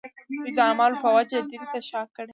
دوی 0.43 0.51
د 0.57 0.59
اعمالو 0.69 1.01
په 1.03 1.09
وجه 1.17 1.37
دین 1.51 1.63
ته 1.71 1.79
شا 1.89 2.01
کړي. 2.15 2.29